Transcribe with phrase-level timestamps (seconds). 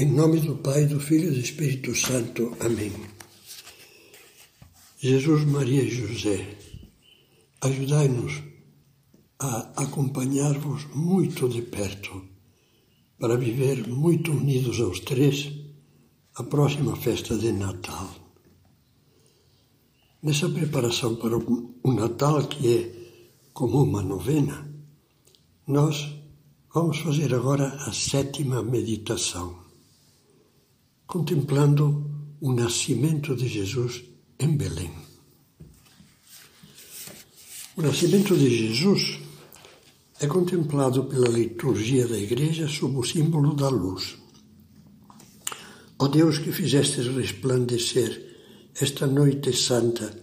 [0.00, 2.56] Em nome do Pai, do Filho e do Espírito Santo.
[2.58, 2.90] Amém.
[4.98, 6.56] Jesus, Maria e José,
[7.60, 8.42] ajudai-nos
[9.38, 12.24] a acompanhar-vos muito de perto,
[13.18, 15.52] para viver muito unidos aos três
[16.34, 18.08] a próxima festa de Natal.
[20.22, 22.90] Nessa preparação para o Natal, que é
[23.52, 24.66] como uma novena,
[25.66, 26.08] nós
[26.72, 29.68] vamos fazer agora a sétima meditação
[31.10, 32.08] contemplando
[32.40, 34.04] o nascimento de Jesus
[34.38, 34.92] em Belém.
[37.76, 39.18] O nascimento de Jesus
[40.20, 44.18] é contemplado pela liturgia da Igreja sob o símbolo da luz.
[45.98, 48.10] Ó Deus que fizestes resplandecer
[48.80, 50.16] esta noite santa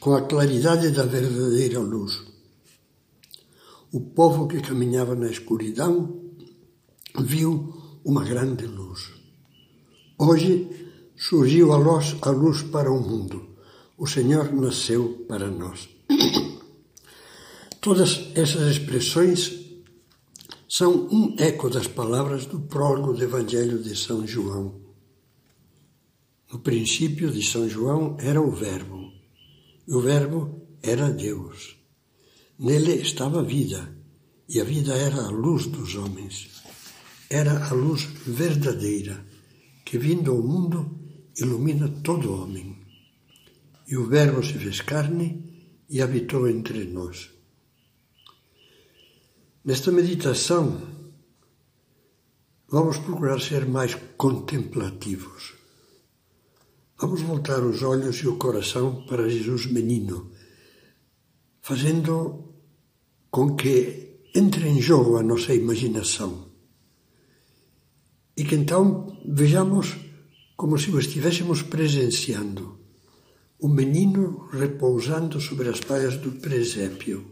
[0.00, 2.18] com a claridade da verdadeira luz.
[3.92, 6.18] O povo que caminhava na escuridão
[7.18, 9.19] viu uma grande luz.
[10.22, 10.68] Hoje
[11.16, 13.56] surgiu a luz, a luz para o mundo.
[13.96, 15.88] O Senhor nasceu para nós.
[17.80, 19.50] Todas essas expressões
[20.68, 24.82] são um eco das palavras do prólogo do Evangelho de São João.
[26.52, 29.10] No princípio de São João era o Verbo,
[29.88, 31.78] e o Verbo era Deus.
[32.58, 33.96] Nele estava a vida,
[34.46, 36.50] e a vida era a luz dos homens.
[37.30, 39.29] Era a luz verdadeira
[39.90, 41.00] que vindo ao mundo
[41.36, 42.78] ilumina todo homem.
[43.88, 45.28] E o Verbo se fez carne
[45.90, 47.28] e habitou entre nós.
[49.64, 50.80] Nesta meditação,
[52.68, 55.54] vamos procurar ser mais contemplativos.
[56.96, 60.30] Vamos voltar os olhos e o coração para Jesus menino,
[61.60, 62.54] fazendo
[63.28, 66.49] com que entre em jogo a nossa imaginação
[68.40, 69.98] e que então vejamos
[70.56, 72.78] como se o estivéssemos presenciando.
[73.60, 77.22] O menino repousando sobre as palhas do presépio,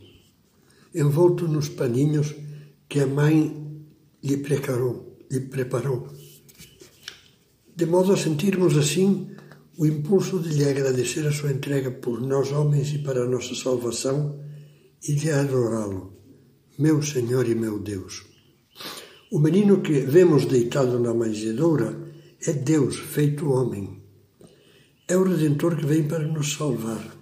[0.94, 2.34] envolto nos paninhos
[2.86, 3.38] que a mãe
[4.22, 6.08] lhe preparou, lhe preparou.
[7.75, 9.30] De modo a sentirmos assim
[9.78, 13.54] o impulso de lhe agradecer a sua entrega por nós homens e para a nossa
[13.54, 14.38] salvação
[15.02, 16.12] e de adorá-lo,
[16.78, 18.28] meu Senhor e meu Deus.
[19.31, 21.94] O menino que vemos deitado na manjedoura
[22.41, 24.03] é Deus feito homem.
[25.06, 27.15] É o Redentor que vem para nos salvar.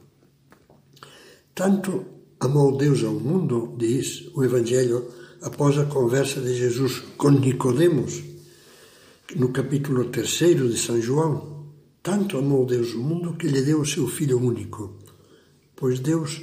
[1.53, 2.05] Tanto
[2.39, 5.05] amou Deus ao mundo, diz o Evangelho
[5.43, 8.23] após a conversa de Jesus com Nicodemos,
[9.35, 11.67] no capítulo 3 de São João.
[12.05, 14.97] Tanto amou Deus o mundo que lhe deu o seu Filho único,
[15.75, 16.41] pois Deus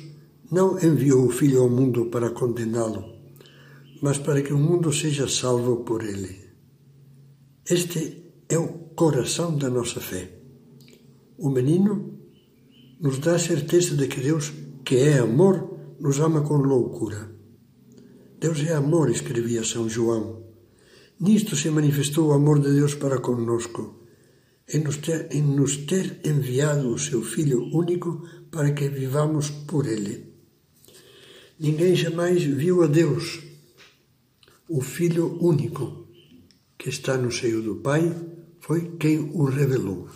[0.51, 3.12] não enviou o Filho ao mundo para condená-lo,
[4.03, 6.33] mas para que o mundo seja salvo por ele.
[7.65, 8.01] Este
[8.49, 8.67] é o
[8.99, 10.29] coração da nossa fé.
[11.37, 12.19] O menino
[12.99, 14.51] nos dá a certeza de que Deus,
[14.83, 15.55] que é amor,
[16.01, 17.31] nos ama com loucura.
[18.41, 20.43] Deus é amor, escrevia São João.
[21.17, 24.03] Nisto se manifestou o amor de Deus para conosco,
[24.67, 28.21] em nos ter, em nos ter enviado o seu Filho único
[28.51, 30.33] para que vivamos por ele.
[31.57, 33.52] Ninguém jamais viu a Deus
[34.69, 36.07] o Filho único,
[36.77, 38.15] que está no seio do Pai,
[38.61, 40.09] foi quem o revelou.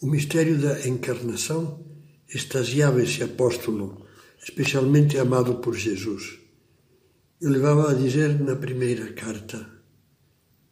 [0.00, 1.84] O mistério da encarnação
[2.28, 4.06] extasiava esse apóstolo,
[4.42, 6.38] especialmente amado por Jesus.
[7.40, 9.68] Eu levava a dizer na primeira carta: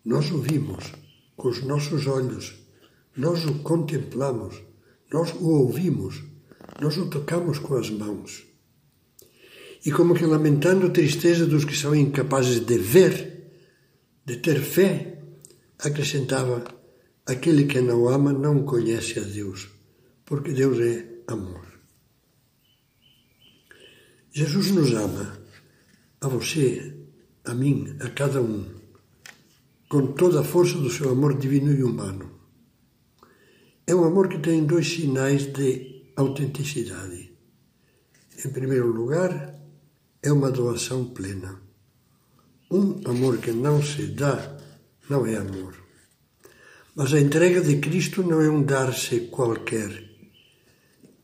[0.05, 0.93] Nós o vimos
[1.37, 2.55] com os nossos olhos,
[3.17, 4.63] nós o contemplamos,
[5.13, 6.23] nós o ouvimos,
[6.81, 8.52] nós o tocamos com as mãos
[9.85, 13.51] e como que lamentando a tristeza dos que são incapazes de ver,
[14.25, 15.19] de ter fé,
[15.79, 16.63] acrescentava:
[17.27, 19.69] aquele que não ama não conhece a Deus,
[20.25, 21.67] porque Deus é amor.
[24.33, 25.39] Jesus nos ama,
[26.21, 26.97] a você,
[27.45, 28.65] a mim, a cada um,
[29.89, 32.31] com toda a força do seu amor divino e humano.
[33.85, 37.33] É um amor que tem dois sinais de autenticidade.
[38.45, 39.62] Em primeiro lugar,
[40.23, 41.61] é uma doação plena.
[42.71, 44.57] Um amor que não se dá
[45.11, 45.75] não é amor.
[46.95, 50.11] Mas a entrega de Cristo não é um dar-se qualquer.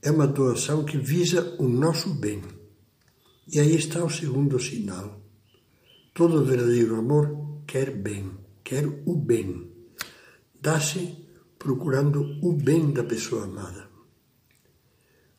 [0.03, 2.43] É uma doação que visa o nosso bem.
[3.47, 5.23] E aí está o segundo sinal.
[6.13, 8.33] Todo verdadeiro amor quer bem,
[8.65, 9.71] quer o bem.
[10.61, 11.25] Dá-se
[11.57, 13.89] procurando o bem da pessoa amada.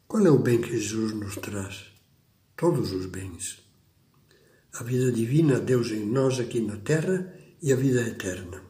[0.08, 1.99] Qual é o bem que Jesus nos traz?
[2.60, 3.58] Todos os bens.
[4.74, 7.34] A vida divina, Deus em nós aqui na terra
[7.64, 8.62] e a vida eterna.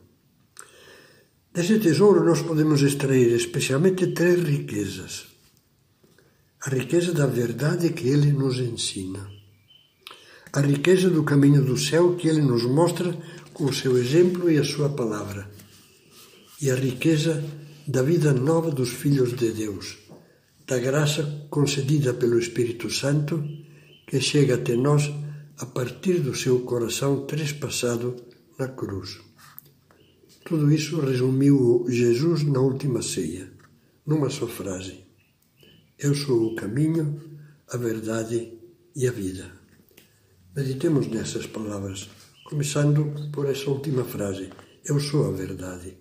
[1.51, 5.25] Desse tesouro nós podemos extrair especialmente três riquezas.
[6.65, 9.27] A riqueza da verdade que ele nos ensina.
[10.53, 13.17] A riqueza do caminho do céu que ele nos mostra
[13.53, 15.49] com o seu exemplo e a sua palavra.
[16.61, 17.43] E a riqueza
[17.87, 19.97] da vida nova dos filhos de Deus,
[20.67, 23.43] da graça concedida pelo Espírito Santo
[24.09, 25.03] que chega até nós
[25.59, 28.15] a partir do seu coração trespassado
[28.57, 29.19] na cruz.
[30.43, 33.51] Tudo isso resumiu Jesus na última ceia,
[34.07, 35.05] numa só frase:
[35.99, 37.21] Eu sou o caminho,
[37.69, 38.57] a verdade
[38.95, 39.45] e a vida.
[40.55, 42.09] Meditemos nessas palavras,
[42.45, 44.49] começando por essa última frase:
[44.83, 45.97] Eu sou a verdade.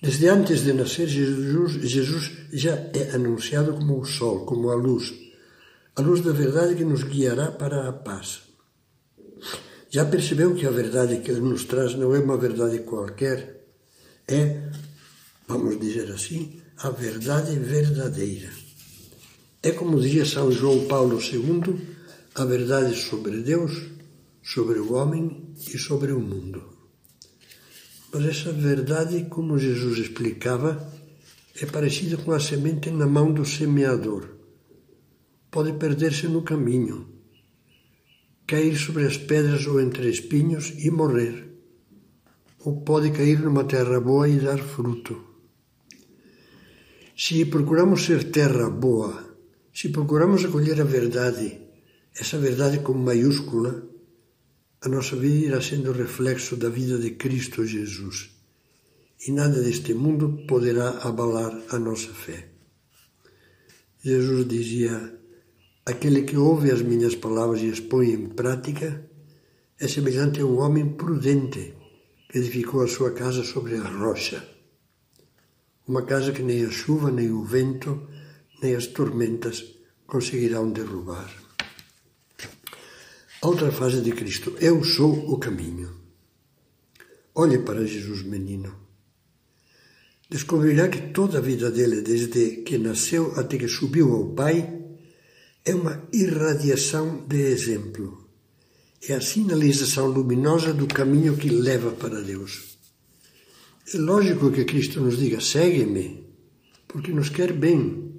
[0.00, 5.21] Desde antes de nascer, Jesus, Jesus já é anunciado como o sol, como a luz,
[5.94, 8.42] a luz da verdade que nos guiará para a paz.
[9.90, 13.66] Já percebeu que a verdade que ele nos traz não é uma verdade qualquer,
[14.26, 14.70] é,
[15.46, 18.48] vamos dizer assim, a verdade verdadeira.
[19.62, 21.78] É como dizia São João Paulo II,
[22.34, 23.72] a verdade sobre Deus,
[24.42, 26.72] sobre o homem e sobre o mundo.
[28.12, 30.90] Mas essa verdade, como Jesus explicava,
[31.60, 34.41] é parecida com a semente na mão do semeador.
[35.52, 37.12] Pode perder-se no caminho
[38.52, 41.34] cair sobre as pedras ou entre espinhos e morrer,
[42.60, 45.14] ou pode cair numa terra boa e dar fruto.
[47.16, 49.24] Se procuramos ser terra boa,
[49.72, 51.60] se procuramos acolher a verdade,
[52.14, 53.88] essa verdade com maiúscula,
[54.82, 58.36] a nossa vida irá sendo reflexo da vida de Cristo Jesus,
[59.26, 62.48] e nada deste mundo poderá abalar a nossa fé.
[64.04, 65.21] Jesus dizia:
[65.84, 69.10] Aquele que ouve as minhas palavras e as põe em prática
[69.80, 71.74] é semelhante a um homem prudente
[72.28, 74.46] que edificou a sua casa sobre a rocha.
[75.88, 78.08] Uma casa que nem a chuva, nem o vento,
[78.62, 79.74] nem as tormentas
[80.06, 81.30] conseguirão derrubar.
[83.42, 85.90] Outra frase de Cristo: Eu sou o caminho.
[87.34, 88.72] Olhe para Jesus, menino.
[90.30, 94.81] Descobrirá que toda a vida dele, desde que nasceu até que subiu ao Pai,
[95.64, 98.28] é uma irradiação de exemplo.
[99.08, 102.78] É a sinalização luminosa do caminho que leva para Deus.
[103.92, 106.26] É lógico que Cristo nos diga: segue-me,
[106.88, 108.10] porque nos quer bem.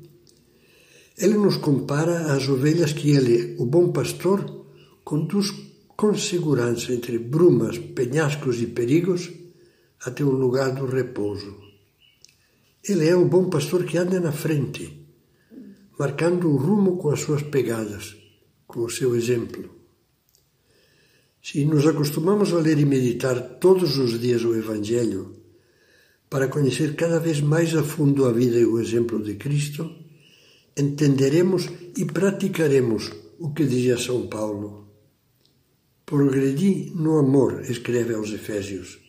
[1.18, 4.66] Ele nos compara às ovelhas que ele, o bom pastor,
[5.04, 5.54] conduz
[5.95, 9.31] com segurança entre brumas, penhascos e perigos
[10.04, 11.56] até o lugar do repouso.
[12.84, 15.02] Ele é o bom pastor que anda na frente
[16.03, 18.17] marcando o rumo com as suas pegadas,
[18.67, 19.63] com o seu exemplo.
[21.41, 25.23] Se nos acostumamos a ler e meditar todos os dias o Evangelho,
[26.29, 29.89] para conhecer cada vez mais a fundo a vida e o exemplo de Cristo,
[30.75, 33.09] entenderemos e praticaremos
[33.39, 34.89] o que dizia São Paulo.
[36.06, 38.99] Progredi no amor, escreve aos Efésios.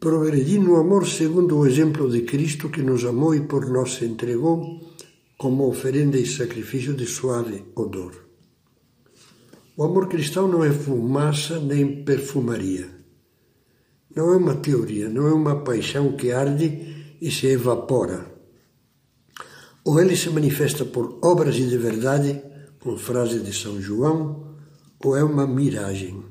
[0.00, 4.04] Progredi no amor segundo o exemplo de Cristo que nos amou e por nós se
[4.04, 4.91] entregou
[5.42, 8.12] como oferenda e sacrifício de suave odor.
[9.76, 12.88] O amor cristão não é fumaça nem perfumaria.
[14.14, 18.24] Não é uma teoria, não é uma paixão que arde e se evapora.
[19.84, 22.40] Ou ele se manifesta por obras de verdade,
[22.78, 24.54] com frase de São João,
[25.04, 26.22] ou é uma miragem.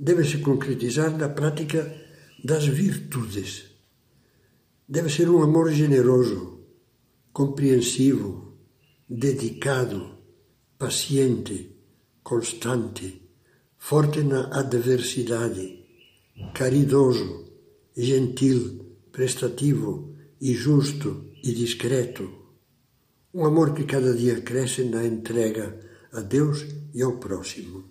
[0.00, 1.94] Deve se concretizar na prática
[2.42, 3.66] das virtudes.
[4.88, 6.57] Deve ser um amor generoso,
[7.38, 8.58] compreensivo,
[9.08, 10.18] dedicado,
[10.76, 11.70] paciente,
[12.20, 13.30] constante,
[13.76, 15.86] forte na adversidade,
[16.52, 17.46] caridoso,
[17.96, 22.28] gentil, prestativo e justo e discreto.
[23.32, 25.78] Um amor que cada dia cresce na entrega
[26.12, 27.84] a Deus e ao próximo.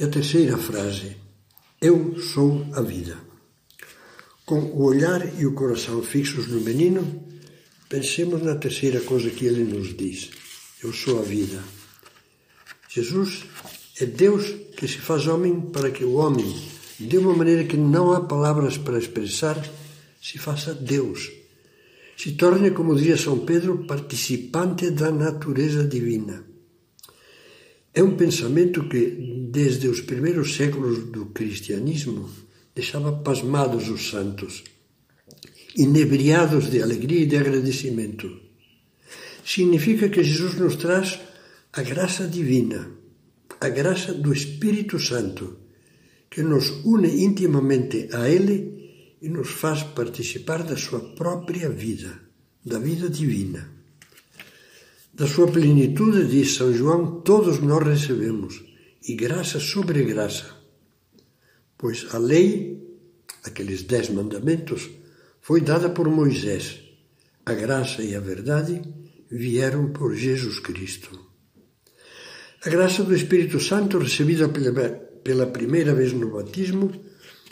[0.00, 1.18] E a terceira frase:
[1.80, 3.16] Eu sou a vida.
[4.44, 7.30] Com o olhar e o coração fixos no menino,
[7.92, 10.30] Pensemos na terceira coisa que ele nos diz:
[10.82, 11.62] Eu sou a vida.
[12.88, 13.44] Jesus
[14.00, 16.56] é Deus que se faz homem para que o homem,
[16.98, 19.62] de uma maneira que não há palavras para expressar,
[20.22, 21.30] se faça Deus.
[22.16, 26.46] Se torne, como dizia São Pedro, participante da natureza divina.
[27.92, 32.30] É um pensamento que, desde os primeiros séculos do cristianismo,
[32.74, 34.64] deixava pasmados os santos
[35.76, 38.40] inebriados de alegria e de agradecimento.
[39.44, 41.18] Significa que Jesus nos traz
[41.72, 42.90] a graça divina,
[43.60, 45.58] a graça do Espírito Santo,
[46.30, 52.20] que nos une intimamente a Ele e nos faz participar da sua própria vida,
[52.64, 53.70] da vida divina.
[55.14, 58.62] Da sua plenitude, diz São João, todos nós recebemos,
[59.06, 60.46] e graça sobre graça.
[61.76, 62.80] Pois a lei,
[63.44, 64.88] aqueles dez mandamentos,
[65.42, 66.80] foi dada por Moisés.
[67.44, 68.80] A graça e a verdade
[69.28, 71.18] vieram por Jesus Cristo.
[72.64, 76.92] A graça do Espírito Santo, recebida pela, primeira vez no batismo,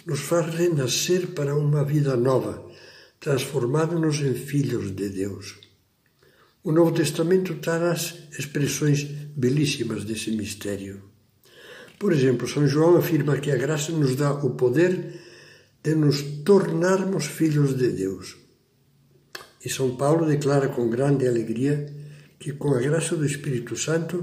[0.06, 2.64] nos faz renascer para uma vida nova,
[3.18, 5.58] transformando-nos em filhos de Deus.
[6.62, 11.02] O Novo Testamento traz expressões belíssimas desse mistério.
[11.98, 15.28] Por exemplo, São João afirma que a graça nos dá o poder
[15.82, 18.36] de nos tornarmos filhos de Deus.
[19.64, 21.86] E São Paulo declara com grande alegria
[22.38, 24.20] que, com a graça do Espírito Santo,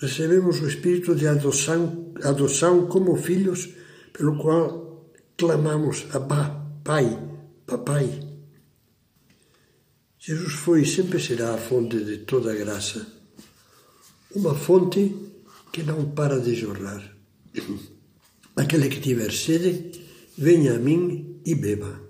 [0.00, 3.68] recebemos o espírito de adoção, adoção como filhos,
[4.12, 7.18] pelo qual clamamos Abba, Pai,
[7.66, 8.28] Papai.
[10.18, 13.06] Jesus foi e sempre será a fonte de toda a graça,
[14.34, 15.16] uma fonte
[15.72, 17.02] que não para de jorrar.
[18.56, 19.99] Aquele que tiver sede,
[20.40, 22.00] venha a mim e beba,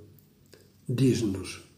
[0.89, 1.69] diz-nos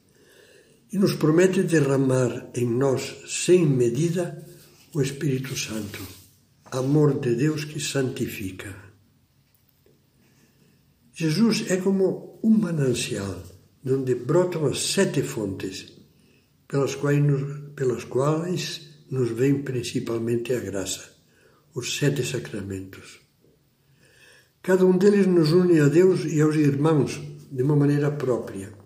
[0.93, 4.47] e nos promete derramar em nós sem medida
[4.93, 6.07] o Espírito Santo,
[6.71, 8.77] amor de Deus que santifica.
[11.15, 13.43] Jesus é como um manancial
[13.83, 15.91] de onde brotam as sete fontes,
[16.69, 21.17] pelas quais nos, pelas quais nos vem principalmente a graça,
[21.75, 23.22] os sete sacramentos.
[24.63, 28.83] Cada um deles nos une a Deus e aos irmãos de uma maneira própria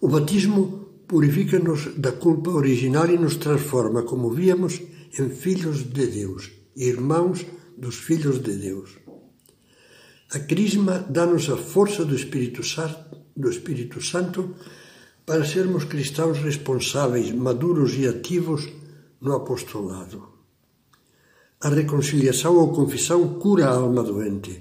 [0.00, 4.80] o batismo purifica-nos da culpa original e nos transforma, como víamos,
[5.18, 7.44] em filhos de Deus, irmãos
[7.76, 8.98] dos filhos de Deus.
[10.32, 12.62] A crisma dá-nos a força do Espírito,
[13.36, 14.54] do Espírito Santo
[15.26, 18.66] para sermos cristãos responsáveis, maduros e ativos
[19.20, 20.39] no apostolado.
[21.62, 24.58] A reconciliação ou confissão cura a alma doente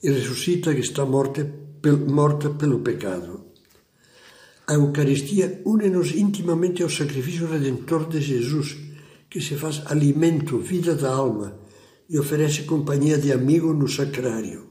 [0.00, 3.46] e ressuscita que está morta pelo pecado.
[4.68, 8.76] A Eucaristia une-nos intimamente ao sacrifício redentor de Jesus,
[9.28, 11.58] que se faz alimento, vida da alma
[12.08, 14.68] e oferece companhia de amigo no sacrário.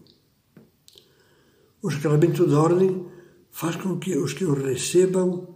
[1.82, 3.06] O sacramento da ordem
[3.52, 5.56] faz com que os que o recebam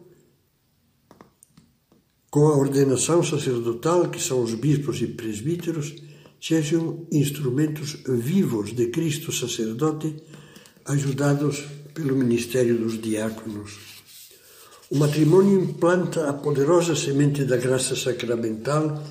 [2.30, 6.09] com a ordenação sacerdotal, que são os bispos e presbíteros,
[6.42, 10.16] sejam instrumentos vivos de Cristo sacerdote,
[10.86, 13.78] ajudados pelo ministério dos diáconos.
[14.90, 19.04] O matrimônio implanta a poderosa semente da graça sacramental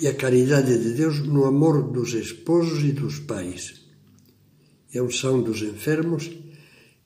[0.00, 3.82] e a caridade de Deus no amor dos esposos e dos pais.
[4.92, 6.30] É a unção dos enfermos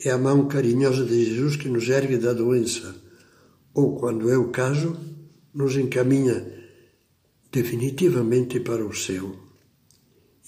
[0.01, 2.95] é a mão carinhosa de Jesus que nos ergue da doença,
[3.75, 4.97] ou, quando é o caso,
[5.53, 6.47] nos encaminha
[7.51, 9.48] definitivamente para o céu.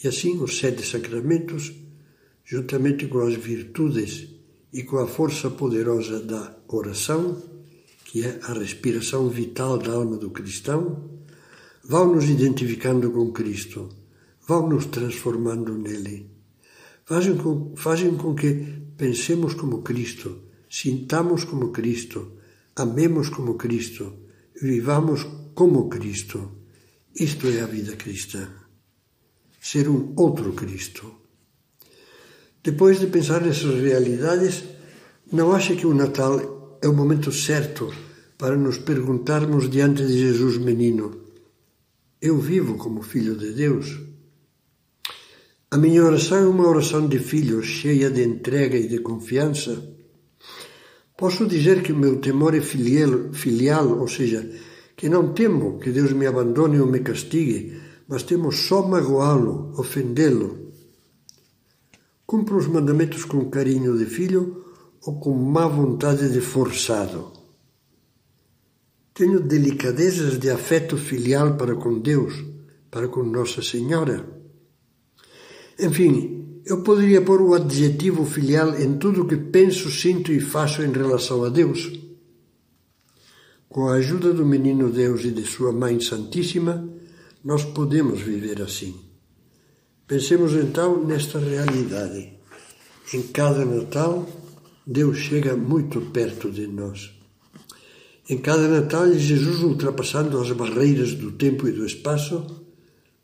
[0.02, 1.72] E assim os sete sacramentos,
[2.44, 4.28] juntamente com as virtudes
[4.72, 7.42] e com a força poderosa da oração,
[8.04, 11.10] que é a respiração vital da alma do cristão,
[11.84, 13.88] vão nos identificando com Cristo,
[14.46, 16.30] vão nos transformando nele.
[17.04, 22.32] Fazem com, fazem com que pensemos como Cristo, sintamos como Cristo,
[22.74, 24.12] amemos como Cristo,
[24.60, 26.52] vivamos como Cristo.
[27.14, 28.59] Isto é a vida cristã.
[29.60, 31.14] Ser um outro Cristo.
[32.62, 34.64] Depois de pensar nessas realidades,
[35.30, 37.92] não acha que o Natal é o momento certo
[38.36, 41.20] para nos perguntarmos diante de Jesus menino:
[42.20, 43.98] Eu vivo como filho de Deus?
[45.70, 49.80] A minha oração é uma oração de filho, cheia de entrega e de confiança.
[51.16, 54.50] Posso dizer que o meu temor é filial, filial, ou seja,
[54.96, 57.78] que não temo que Deus me abandone ou me castigue,
[58.10, 60.72] mas temo só magoá-lo, ofendê-lo.
[62.26, 64.64] Cumpro os mandamentos com carinho de filho
[65.06, 67.32] ou com má vontade de forçado.
[69.14, 72.44] Tenho delicadezas de afeto filial para com Deus,
[72.90, 74.26] para com Nossa Senhora.
[75.78, 80.82] Enfim, eu poderia pôr o adjetivo filial em tudo o que penso, sinto e faço
[80.82, 81.92] em relação a Deus.
[83.68, 86.98] Com a ajuda do Menino Deus e de Sua Mãe Santíssima,
[87.44, 88.94] nós podemos viver assim.
[90.06, 92.34] Pensemos então nesta realidade.
[93.14, 94.28] Em cada Natal,
[94.86, 97.12] Deus chega muito perto de nós.
[98.28, 102.64] Em cada Natal, Jesus, ultrapassando as barreiras do tempo e do espaço,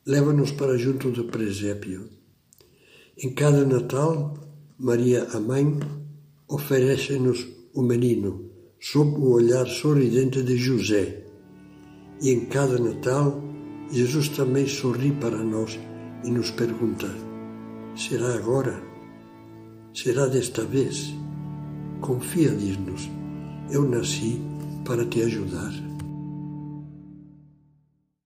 [0.04, 2.08] leva-nos para junto do presépio.
[3.18, 4.34] Em cada Natal,
[4.78, 5.78] Maria, a Mãe,
[6.48, 11.24] oferece-nos o menino, sob o olhar sorridente de José.
[12.20, 13.42] E em cada Natal,
[13.90, 15.78] Jesus também sorri para nós
[16.24, 17.08] e nos pergunta:
[17.96, 18.82] será agora?
[19.94, 21.14] Será desta vez?
[22.00, 23.08] Confia, diz-nos,
[23.70, 24.40] eu nasci
[24.84, 25.85] para te ajudar.